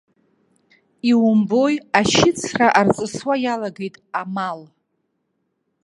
Иумбои, 1.09 1.75
ашьыцра 1.99 2.67
арҵысуа 2.79 3.35
иалагеит 3.43 3.95
амал. 4.21 4.59